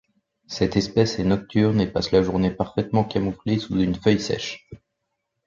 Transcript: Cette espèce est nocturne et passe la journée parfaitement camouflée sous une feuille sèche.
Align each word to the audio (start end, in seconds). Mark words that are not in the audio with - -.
Cette 0.47 0.77
espèce 0.77 1.19
est 1.19 1.23
nocturne 1.23 1.79
et 1.79 1.85
passe 1.85 2.09
la 2.09 2.23
journée 2.23 2.49
parfaitement 2.49 3.03
camouflée 3.03 3.59
sous 3.59 3.79
une 3.79 3.93
feuille 3.93 4.19
sèche. 4.19 4.67